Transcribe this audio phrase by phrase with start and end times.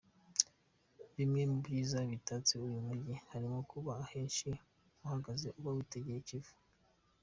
[1.15, 4.49] Bimwe mu byiza bitatse uyu mujyi, harimo kuba ahenshi
[5.03, 6.53] uhagaze uba witegeye I Kivu.